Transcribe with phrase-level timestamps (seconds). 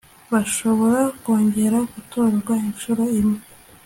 [0.31, 3.41] bashobora kongera gutorwa inshuro imwe